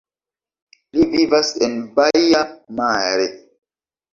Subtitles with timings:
[0.95, 2.41] Li vivas en Baia
[2.81, 3.29] Mare.